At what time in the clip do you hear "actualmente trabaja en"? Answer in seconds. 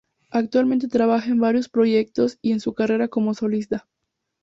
0.31-1.39